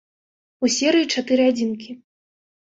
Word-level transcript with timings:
У 0.67 0.69
серыі 0.77 1.11
чатыры 1.17 1.47
адзінкі. 1.53 1.91